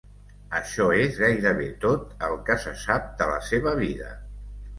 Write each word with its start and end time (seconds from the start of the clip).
Això 0.59 0.87
és 1.01 1.19
gairebé 1.23 1.67
tot 1.83 2.15
el 2.29 2.33
que 2.49 2.57
se 2.65 2.75
sap 2.85 3.13
de 3.21 3.29
la 3.35 3.37
seva 3.53 3.77
vida. 3.83 4.11